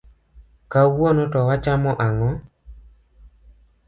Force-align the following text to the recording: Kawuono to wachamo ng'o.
Kawuono 0.71 1.23
to 1.33 1.39
wachamo 1.47 1.91
ng'o. 2.09 2.29